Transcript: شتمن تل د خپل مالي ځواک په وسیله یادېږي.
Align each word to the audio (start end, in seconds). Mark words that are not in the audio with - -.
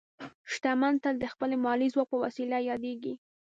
شتمن 0.51 0.93
تل 1.03 1.15
د 1.19 1.25
خپل 1.33 1.49
مالي 1.63 1.87
ځواک 1.93 2.07
په 2.11 2.17
وسیله 2.25 2.57
یادېږي. 2.69 3.13